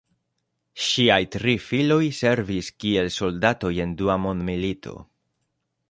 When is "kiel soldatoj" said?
2.85-3.75